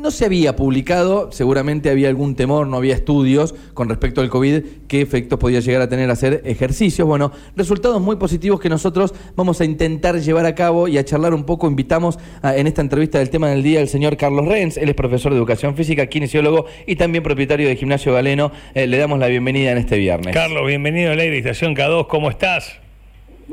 [0.00, 4.62] no se había publicado, seguramente había algún temor, no había estudios con respecto al COVID,
[4.86, 7.06] qué efectos podía llegar a tener hacer ejercicios.
[7.06, 11.34] Bueno, resultados muy positivos que nosotros vamos a intentar llevar a cabo y a charlar
[11.34, 11.66] un poco.
[11.66, 15.32] Invitamos en esta entrevista del tema del día al señor Carlos Renz, él es profesor
[15.32, 18.52] de educación física, kinesiólogo y también propietario de Gimnasio Galeno.
[18.74, 20.34] Eh, le damos la bienvenida en este viernes.
[20.34, 22.78] Carlos, bienvenido a la Estación K2, ¿cómo estás?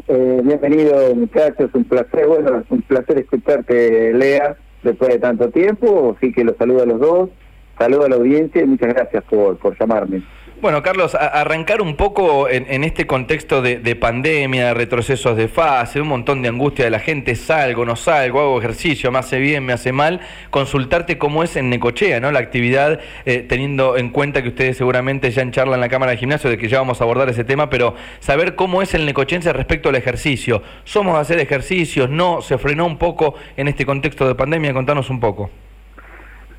[0.08, 6.16] Eh, bienvenido muchachos, un placer, bueno, es un placer escucharte, Lea después de tanto tiempo,
[6.16, 7.30] así que los saludo a los dos,
[7.78, 10.24] saludo a la audiencia y muchas gracias por, por llamarme.
[10.62, 16.08] Bueno, Carlos, arrancar un poco en, este contexto de, pandemia, de retrocesos de fase, un
[16.08, 19.74] montón de angustia de la gente, salgo, no salgo, hago ejercicio, me hace bien, me
[19.74, 22.32] hace mal, consultarte cómo es en Necochea, ¿no?
[22.32, 26.14] La actividad, eh, teniendo en cuenta que ustedes seguramente ya en charla en la Cámara
[26.14, 29.06] de Gimnasio, de que ya vamos a abordar ese tema, pero saber cómo es el
[29.06, 30.64] necochense respecto al ejercicio.
[30.86, 32.10] ¿Somos a hacer ejercicios?
[32.10, 32.42] ¿No?
[32.42, 34.74] ¿Se frenó un poco en este contexto de pandemia?
[34.74, 35.52] Contanos un poco.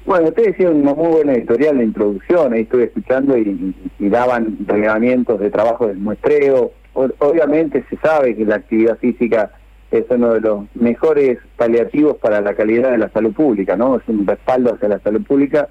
[0.07, 5.41] Bueno, ustedes hicieron una muy buena editorial de introducción, ahí estuve escuchando y, daban relevamientos
[5.41, 6.71] de trabajo de muestreo.
[6.95, 9.51] obviamente se sabe que la actividad física
[9.91, 13.97] es uno de los mejores paliativos para la calidad de la salud pública, ¿no?
[13.97, 15.69] Es un respaldo hacia la salud pública,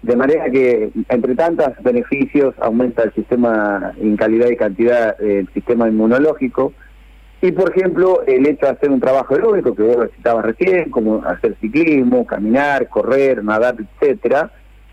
[0.00, 5.88] de manera que, entre tantos beneficios, aumenta el sistema en calidad y cantidad el sistema
[5.88, 6.72] inmunológico,
[7.44, 11.22] y por ejemplo, el hecho de hacer un trabajo aeróbico que vos citabas recién, como
[11.26, 14.50] hacer ciclismo, caminar, correr, nadar, etcétera,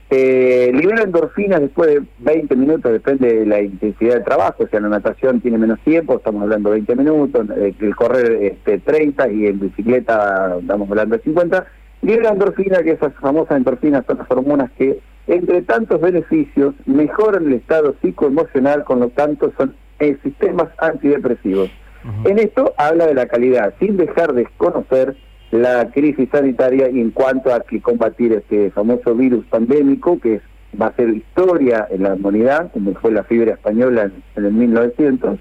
[0.09, 4.81] eh, libera endorfinas después de 20 minutos, depende de la intensidad del trabajo, o sea,
[4.81, 9.31] la natación tiene menos tiempo, estamos hablando de 20 minutos, eh, el correr este, 30
[9.31, 11.65] y en bicicleta estamos hablando de 50,
[12.01, 17.53] libera endorfina, que esas famosas endorfinas son las hormonas que, entre tantos beneficios, mejoran el
[17.53, 21.71] estado psicoemocional, con lo tanto son eh, sistemas antidepresivos.
[22.23, 25.15] En esto habla de la calidad, sin dejar de desconocer
[25.51, 30.41] la crisis sanitaria en cuanto a que combatir este famoso virus pandémico que
[30.81, 35.39] va a ser historia en la humanidad, como fue la fiebre española en, el 1900.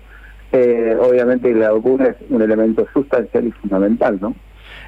[0.53, 4.34] Eh, obviamente la vacuna es un elemento sustancial y fundamental, ¿no?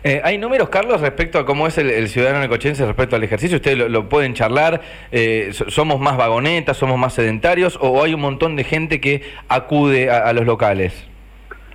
[0.05, 3.59] Eh, ¿Hay números, Carlos, respecto a cómo es el, ciudadano necochense respecto al ejercicio?
[3.59, 4.81] ¿Ustedes lo, pueden charlar?
[5.13, 10.11] Eh, ¿Somos más vagonetas, somos más sedentarios o hay un montón de gente que acude
[10.11, 11.12] a los locales?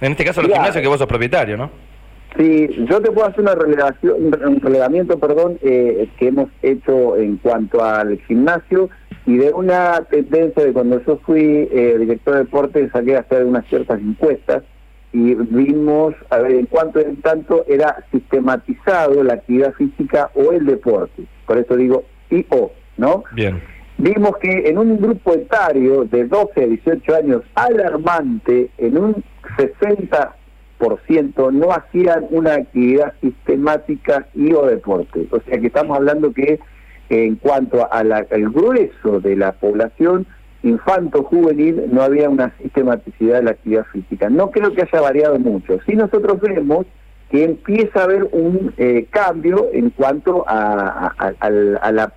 [0.01, 1.71] En este caso, los gimnasios que vos sos propietario, ¿no?
[2.37, 4.15] Sí, yo te puedo hacer una relevación,
[4.45, 8.89] un relevamiento, perdón, eh, que hemos hecho en cuanto al gimnasio
[9.25, 13.43] y de una tendencia de cuando yo fui eh, director de deporte saqué a hacer
[13.43, 14.63] unas ciertas encuestas
[15.13, 20.65] y vimos a ver en cuánto en tanto era sistematizado la actividad física o el
[20.65, 21.23] deporte.
[21.47, 23.23] Por eso digo y o, ¿no?
[23.33, 23.59] Bien
[23.97, 29.23] vimos que en un grupo etario de 12 a 18 años alarmante, en un
[29.57, 35.27] 60% no hacían una actividad sistemática y o deporte.
[35.31, 36.59] O sea que estamos hablando que
[37.09, 40.25] en cuanto al grueso de la población
[40.63, 44.29] infanto-juvenil no había una sistematicidad de la actividad física.
[44.29, 45.79] No creo que haya variado mucho.
[45.85, 46.85] Si nosotros vemos
[47.29, 52.11] que empieza a haber un eh, cambio en cuanto a, al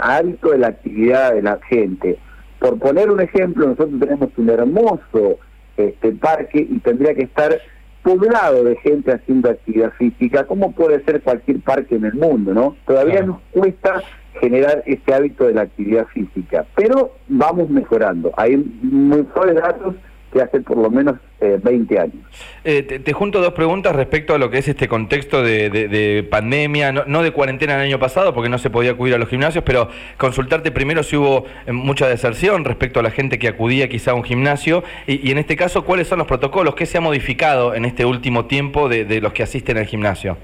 [0.00, 2.18] hábito de la actividad de la gente.
[2.60, 5.38] Por poner un ejemplo, nosotros tenemos un hermoso
[5.76, 7.58] este parque y tendría que estar
[8.02, 12.76] poblado de gente haciendo actividad física, como puede ser cualquier parque en el mundo, ¿no?
[12.86, 14.02] Todavía nos cuesta
[14.40, 18.32] generar ese hábito de la actividad física, pero vamos mejorando.
[18.36, 19.94] Hay mejores datos
[20.34, 22.16] que hace por lo menos 20 eh, años.
[22.64, 27.22] Eh, te, junto dos preguntas respecto a lo que es este contexto de, pandemia, no,
[27.22, 30.72] de cuarentena el año pasado, porque no se podía acudir a los gimnasios, pero consultarte
[30.72, 34.24] primero si hubo eh, mucha deserción respecto a la gente que acudía quizá a un
[34.24, 36.74] gimnasio, y, en este caso, ¿cuáles son los protocolos?
[36.74, 40.36] ¿Qué se ha modificado en este último tiempo de los que asisten al gimnasio?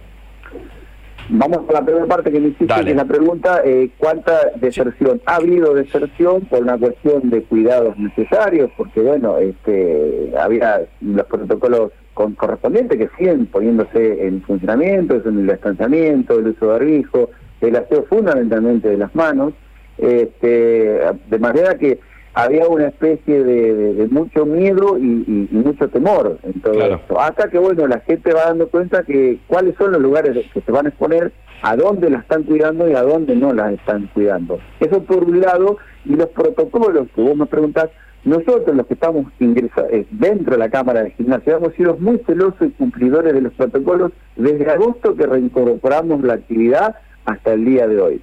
[1.33, 5.21] Vamos a la primera parte que me hiciste, que es la pregunta, eh, ¿cuánta deserción?
[5.27, 11.93] Ha habido deserción por una cuestión de cuidados necesarios, porque bueno, este, había los protocolos
[12.15, 17.31] correspondientes que siguen poniéndose en funcionamiento, es en el distanciamiento, el uso de barbijo,
[17.61, 19.54] el aseo fundamentalmente de las manos,
[19.99, 22.01] este, de manera que
[22.34, 27.21] había una especie de, mucho miedo y, mucho temor en todo esto.
[27.21, 30.72] Hasta que, bueno, la gente va dando cuenta que cuáles son los lugares que se
[30.72, 31.32] van a exponer,
[31.62, 34.59] a dónde la están cuidando y a dónde no la están cuidando.
[34.78, 37.91] Eso por un lado, y los protocolos que vos me preguntás,
[38.24, 42.18] nosotros los que estamos ingresados eh, dentro de la Cámara de Gimnasia hemos sido muy
[42.27, 47.88] celosos y cumplidores de los protocolos desde agosto que reincorporamos la actividad hasta el día
[47.88, 48.22] de hoy.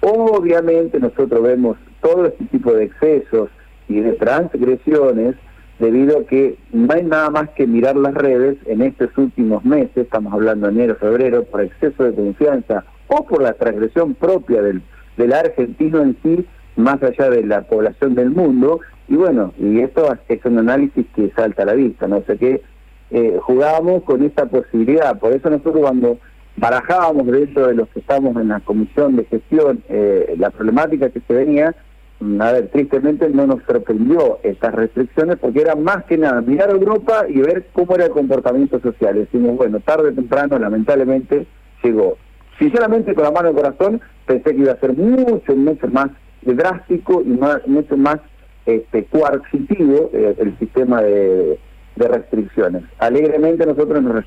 [0.00, 1.76] Obviamente nosotros vemos
[2.06, 3.50] todo este tipo de excesos
[3.88, 5.34] y de transgresiones
[5.80, 9.96] debido a que no hay nada más que mirar las redes en estos últimos meses,
[9.96, 14.82] estamos hablando de enero, febrero, por exceso de confianza o por la transgresión propia del,
[15.16, 20.16] del argentino en sí, más allá de la población del mundo, y bueno, y esto
[20.28, 22.22] es un análisis que salta a la vista, ¿no?
[22.22, 22.62] sé qué
[23.10, 26.18] eh, jugábamos con esta posibilidad, por eso nosotros cuando
[26.56, 31.20] barajábamos dentro de los que estamos en la comisión de gestión eh, la problemática que
[31.20, 31.74] se venía,
[32.18, 36.72] a ver, tristemente no nos sorprendió estas restricciones porque era más que nada mirar a
[36.72, 39.14] Europa y ver cómo era el comportamiento social.
[39.14, 41.46] Decimos, bueno, tarde o temprano, lamentablemente,
[41.82, 42.16] llegó.
[42.58, 46.08] Sinceramente, con la mano del corazón, pensé que iba a ser mucho, mucho más
[46.42, 48.18] drástico y mucho más
[48.64, 51.58] este, coercitivo eh, el sistema de,
[51.96, 52.82] restricciones.
[52.98, 54.22] Alegremente nosotros nos,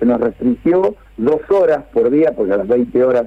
[0.00, 3.26] nos restringió dos horas por día, porque a las 20 horas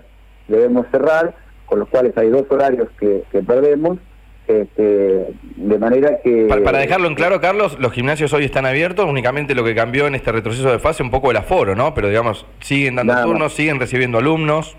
[0.50, 1.34] debemos cerrar,
[1.70, 4.00] con los cuales hay dos horarios que, perdemos.
[4.48, 5.28] Este,
[5.58, 6.48] de manera que...
[6.48, 10.16] Para, dejarlo en claro, Carlos, los gimnasios hoy están abiertos, únicamente lo que cambió en
[10.16, 11.94] este retroceso de fase un poco el aforo, ¿no?
[11.94, 14.76] Pero digamos, siguen dando turnos, siguen recibiendo alumnos.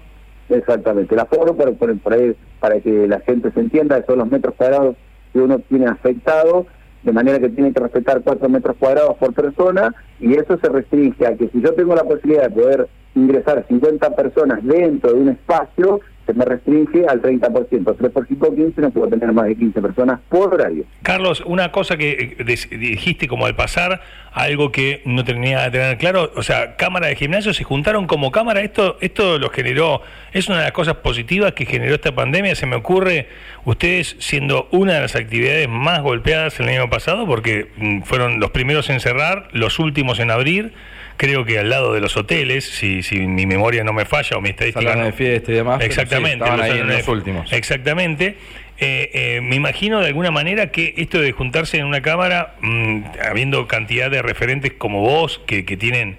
[0.48, 4.54] Exactamente, el aforo, por, por, ahí, para que la gente se entienda, son los metros
[4.56, 4.96] cuadrados
[5.32, 6.66] que uno tiene afectado
[7.02, 11.26] de manera que tiene que respetar cuatro metros cuadrados por persona y eso se restringe
[11.26, 15.28] a que si yo tengo la posibilidad de poder ingresar 50 personas dentro de un
[15.30, 16.00] espacio,
[16.34, 17.96] me restringe al 30%.
[17.96, 20.84] 3 por 5, 15, no puedo tener más de 15 personas por horario.
[21.02, 24.00] Carlos, una cosa que eh, dijiste como al pasar,
[24.32, 28.30] algo que no tenía que tener claro, o sea, cámara de gimnasio se juntaron como
[28.30, 32.54] cámara, esto, esto lo generó, es una de las cosas positivas que generó esta pandemia,
[32.54, 33.26] se me ocurre,
[33.64, 38.50] ustedes siendo una de las actividades más golpeadas el año pasado, porque mm, fueron los
[38.50, 40.72] primeros en cerrar, los últimos en abrir,
[41.20, 44.40] creo que al lado de los hoteles, si, si mi memoria no me falla o
[44.40, 44.96] mi estadística...
[44.96, 45.82] de fiesta y demás.
[45.82, 46.42] Exactamente.
[46.48, 47.52] ahí en los últimos.
[47.52, 48.38] Exactamente.
[48.78, 53.02] Eh, eh, me imagino de alguna manera que esto de juntarse en una cámara, mm,
[53.22, 56.16] habiendo cantidad de referentes como vos, que, que tienen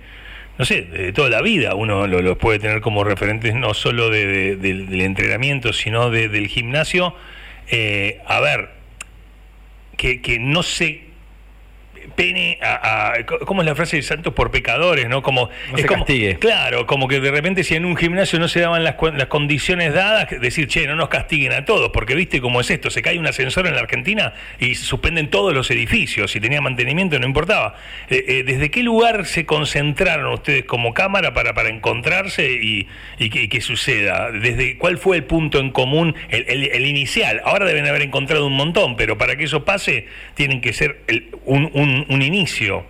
[0.59, 4.55] no sé, de toda la vida uno los puede tener como referentes no solo de,
[4.55, 7.15] del entrenamiento, sino del gimnasio.
[7.71, 8.69] Eh, a ver,
[9.97, 11.10] que, que no se
[12.15, 13.13] pene a,
[13.45, 15.07] ¿cómo es la frase de santos por pecadores?
[15.09, 15.21] ¿no?
[15.21, 16.37] Como, es como, castigue.
[16.37, 19.93] Claro, como que de repente si en un gimnasio no se daban las, las condiciones
[19.93, 23.17] dadas, decir, che, no nos castiguen a todos, porque viste cómo es esto, se cae
[23.17, 27.25] un ascensor en la Argentina y se suspenden todos los edificios, si tenía mantenimiento no
[27.25, 27.75] importaba.
[28.09, 32.87] Eh, eh, ¿Desde qué lugar se concentraron ustedes como cámara para, para encontrarse y,
[33.17, 34.31] y, que, suceda?
[34.31, 37.41] ¿Desde cuál fue el punto en común, el, inicial?
[37.45, 41.01] Ahora deben haber encontrado un montón, pero para que eso pase tienen que ser
[41.45, 41.90] un un,
[42.21, 42.83] inicio.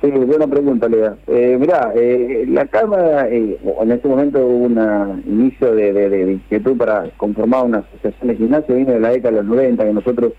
[0.00, 1.16] Sí, buena pregunta, Lea.
[1.26, 6.76] Eh, mirá, eh, la Cámara, eh, en ese momento hubo un inicio de, de, inquietud
[6.76, 10.32] para conformar una asociación de gimnasio, vino de la década de los 90, que nosotros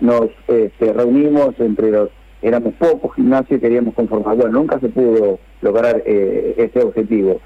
[0.00, 2.10] nos este, reunimos entre los,
[2.42, 4.36] éramos pocos gimnasios y queríamos conformar.
[4.36, 7.40] Bueno, nunca se pudo lograr eh, ese objetivo.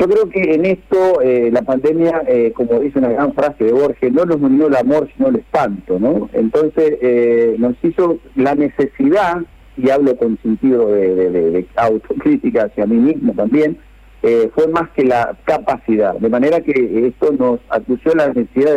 [0.00, 3.72] Yo creo que en esto eh, la pandemia, eh, como dice una gran frase de
[3.72, 6.30] Borges, no nos unió el amor sino el espanto, ¿no?
[6.32, 9.42] Entonces eh, nos hizo la necesidad,
[9.76, 13.76] y hablo con sentido de, autocrítica hacia mí mismo también,
[14.54, 18.76] fue más que la capacidad, de manera que esto nos acusió la necesidad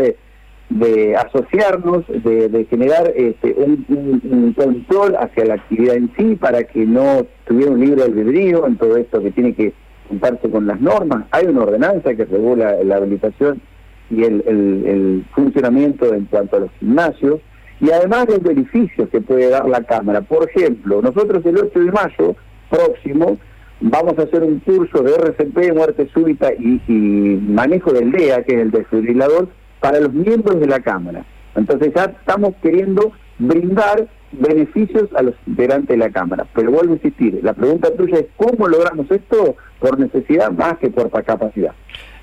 [0.70, 7.26] de, asociarnos, de, generar este, un, control hacia la actividad en sí para que no
[7.46, 9.74] tuviera un libre albedrío en todo esto que tiene que
[10.14, 11.26] juntarse con las normas.
[11.32, 13.62] Hay una ordenanza que regula la habilitación
[14.10, 17.40] y el, funcionamiento en cuanto a los gimnasios
[17.80, 20.22] y además los beneficios que puede dar la Cámara.
[20.22, 22.36] Por ejemplo, nosotros el 8 de mayo
[22.70, 23.38] próximo
[23.82, 28.56] vamos a hacer un curso de RCP, muerte súbita y, y manejo del DEA, que
[28.56, 29.50] es el desfibrilador,
[29.80, 31.26] para los miembros de la Cámara.
[31.56, 36.46] Entonces ya estamos queriendo brindar beneficios a los integrantes de la Cámara.
[36.54, 39.56] Pero vuelvo a insistir, la pregunta tuya es ¿cómo logramos esto?
[39.80, 41.74] Por necesidad más que por capacidad.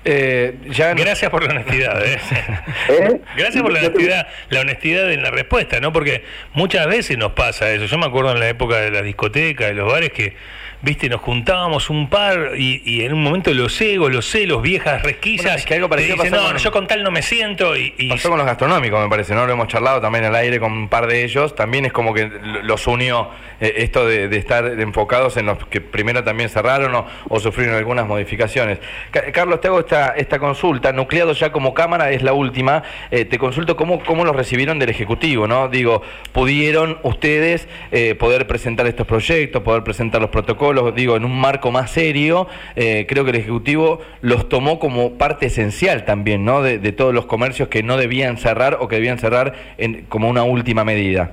[0.03, 0.93] Eh, ya...
[0.93, 2.03] Gracias por la honestidad.
[2.03, 2.17] ¿eh?
[2.89, 3.21] ¿Eh?
[3.37, 5.93] Gracias por la honestidad, la honestidad en la respuesta, ¿no?
[5.93, 7.85] Porque muchas veces nos pasa eso.
[7.85, 10.35] Yo me acuerdo en la época de las discotecas, de los bares, que
[10.81, 15.65] viste, nos juntábamos un par y, en un momento los egos, los celos, viejas resquillas,
[15.65, 17.75] que algo parecido no, yo con tal no me siento.
[17.75, 19.45] Y, Pasó con los gastronómicos, me parece, ¿no?
[19.45, 21.55] Lo hemos charlado también al aire con un par de ellos.
[21.55, 22.29] También es como que
[22.63, 27.75] los unió eh, esto de, estar enfocados en los que primero también cerraron o, sufrieron
[27.75, 28.79] algunas modificaciones.
[29.33, 30.91] Carlos, te hago esta, esta consulta.
[30.91, 32.83] Nucleado ya como cámara es la última.
[33.11, 35.67] Eh, te consulto cómo, cómo los recibieron del Ejecutivo, ¿no?
[35.67, 40.70] Digo, ¿pudieron ustedes eh, poder presentar estos proyectos, poder presentar los protocolos?
[40.73, 45.13] Los digo, en un marco más serio, eh, creo que el Ejecutivo los tomó como
[45.13, 46.61] parte esencial también, ¿no?
[46.61, 50.43] De, todos los comercios que no debían cerrar o que debían cerrar en, como una
[50.43, 51.31] última medida.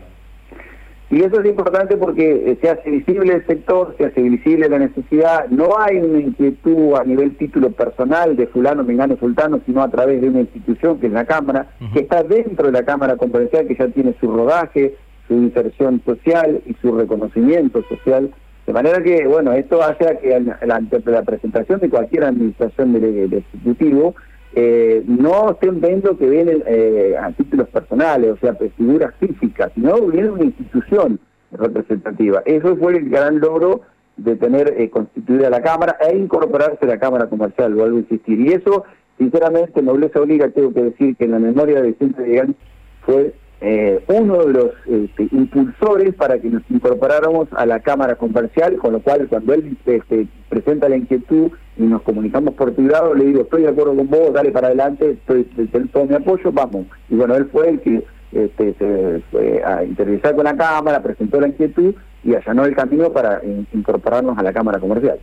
[1.11, 4.79] Y eso es importante porque eh, se hace visible el sector, se hace visible la
[4.79, 5.47] necesidad.
[5.49, 10.21] No hay una inquietud a nivel título personal de fulano, mengano, sultano, sino a través
[10.21, 13.75] de una institución que es la Cámara, que está dentro de la Cámara Conferencial, que
[13.75, 14.97] ya tiene su rodaje,
[15.29, 18.31] su inserción social y su reconocimiento social.
[18.69, 24.15] De manera que, bueno, esto hace que ante la presentación de cualquier administración del, Ejecutivo,
[24.53, 29.99] eh, no estén viendo que vienen eh, a títulos personales, o sea, figuras físicas, sino
[30.09, 31.19] viene una institución
[31.51, 32.43] representativa.
[32.45, 33.81] Eso fue el gran logro
[34.19, 38.39] de tener eh, constituida la Cámara e incorporarse a la Cámara Comercial, vuelvo a insistir.
[38.39, 38.85] Y eso,
[39.17, 42.55] sinceramente, nobleza obliga, tengo que decir que en la memoria de Vicente de
[43.01, 48.77] fue eh, uno de los este, impulsores para que nos incorporáramos a la Cámara Comercial,
[48.77, 53.25] con lo cual cuando él este, presenta la inquietud y nos comunicamos por privado, le
[53.25, 55.45] digo, estoy de acuerdo con vos, dale para adelante, estoy,
[55.93, 56.87] todo mi apoyo, vamos.
[57.09, 61.41] Y bueno, él fue el que este, se fue a interiorizar con la Cámara, presentó
[61.41, 61.95] la inquietud
[62.29, 63.41] y allanó el camino para
[63.73, 65.19] incorporarnos a la Cámara Comercial.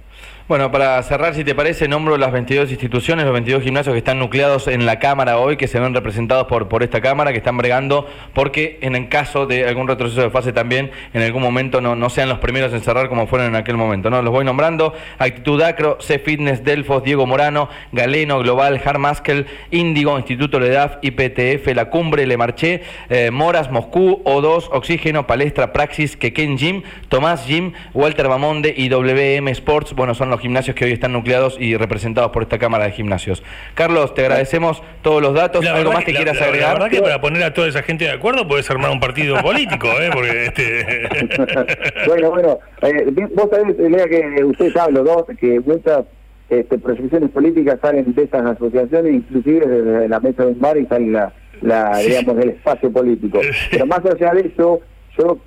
[0.48, 4.20] Bueno, para cerrar, si te parece, nombro las 22 instituciones, los 22 gimnasios que están
[4.20, 7.58] nucleados en la Cámara hoy, que se ven representados por, por esta Cámara, que están
[7.58, 11.96] bregando, porque en el caso de algún retroceso de fase también, en algún momento no,
[11.96, 14.12] no sean los primeros en cerrar como fueron en aquel momento.
[14.12, 14.22] ¿no?
[14.22, 20.60] Los voy nombrando, Actitud Acro, C Fitness, Delfos, Diego Morano, Galeno, Global, Harmaskel, Índigo, Instituto
[20.60, 26.84] Ledaf, IPTF, La Cumbre, Le Marché, eh, Moras, Moscú, O2, Oxígeno, Palestra, Praxis, Quequén Gym,
[27.10, 31.58] Tomás Jim, Walter Bamonde y WM Sports, bueno, son los gimnasios que hoy están nucleados
[31.60, 33.44] y representados por esta Cámara de Gimnasios.
[33.74, 35.66] Carlos, te agradecemos todos los datos.
[35.66, 36.70] ¿Algo más que, quieras agregar?
[36.70, 39.36] La verdad que para poner a toda esa gente de acuerdo puedes armar un partido
[39.44, 40.10] político, ¿eh?
[40.14, 42.06] Porque este...
[42.08, 46.06] bueno, bueno, eh, vos sabés, Lea, que usted sabe los dos, que muchas
[46.50, 50.86] este, proyecciones políticas salen de esas asociaciones, inclusive desde la mesa de un bar y
[50.86, 53.40] salen la, la digamos, del espacio político.
[53.72, 54.82] Pero más allá de eso,
[55.18, 55.38] yo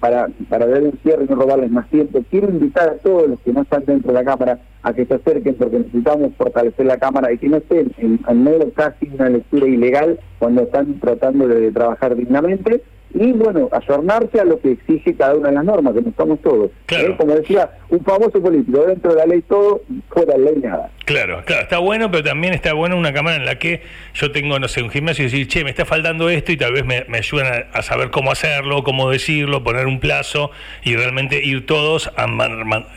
[0.00, 3.40] para, para dar un cierre y no robarles más tiempo, quiero invitar a todos los
[3.40, 6.98] que no están dentro de la Cámara a que se acerquen porque necesitamos fortalecer la
[6.98, 11.48] Cámara y que no estén en, en medio casi una lectura ilegal cuando están tratando
[11.48, 12.82] de trabajar dignamente
[13.18, 16.40] y bueno, ayornarse a lo que exige cada una de las normas, que no estamos
[16.42, 16.70] todos.
[16.88, 17.14] ¿eh?
[17.16, 19.80] Como decía un famoso político, dentro de la ley todo,
[20.10, 20.90] fuera de la ley nada.
[21.06, 23.80] Claro, claro, está bueno, pero también está bueno una cámara en la que
[24.12, 26.72] yo tengo, no sé, un gimnasio y decir, che, me está faltando esto y tal
[26.72, 30.50] vez me, ayudan a, saber cómo hacerlo, cómo decirlo, poner un plazo
[30.84, 32.26] y realmente ir todos a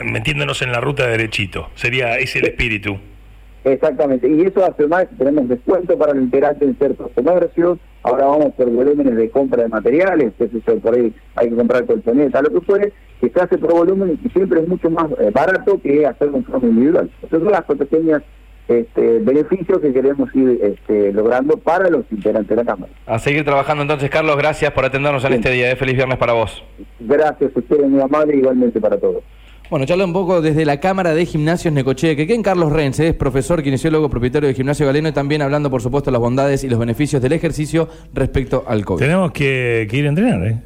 [0.03, 1.69] metiéndonos en la ruta derechito.
[1.75, 2.99] Sería ese el espíritu.
[3.63, 8.53] Exactamente, y eso hace más, tenemos descuento para el interante en ciertos comercios, ahora vamos
[8.53, 12.59] por volúmenes de compra de materiales, que eso por ahí hay que comprar colchonetas, lo
[12.59, 16.05] que fuere, que se hace por volumen y siempre es mucho más eh, barato que
[16.05, 17.09] hacerlo en forma individual.
[17.21, 18.21] Esas son las pequeñas
[18.69, 22.91] este, beneficios que queremos ir este, logrando para los integrantes de la Cámara.
[23.07, 25.71] A seguir trabajando entonces, Carlos, gracias por atendernos en este día.
[25.71, 25.75] ¿eh?
[25.75, 26.63] Feliz viernes para vos.
[26.99, 29.23] Gracias a ustedes, muy amable, igualmente para todos.
[29.69, 33.13] Bueno, charla un poco desde la Cámara de Gimnasios Necochea, que en Carlos Renz, es
[33.13, 36.79] profesor, kinesiólogo, propietario de Gimnasio Galeno y también hablando, por supuesto, las bondades y los
[36.79, 38.99] beneficios del ejercicio respecto al COVID.
[38.99, 40.59] Tenemos que, que ir a entrenar, ¿eh?